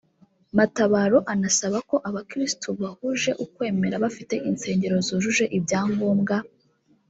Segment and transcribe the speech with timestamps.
[0.57, 6.35] Matabaro anasaba ko abakirisitu bahuje ukwemera bafite insengero zujuje ibyangombwa